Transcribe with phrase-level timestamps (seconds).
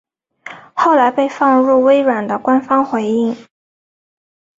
[0.73, 3.37] 后来被放入微软的官方回应。